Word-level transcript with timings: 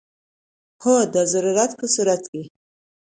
هو، 0.81 0.95
د 1.13 1.15
ضرورت 1.31 1.71
په 1.79 1.85
صورت 1.93 2.23
کې 2.31 2.43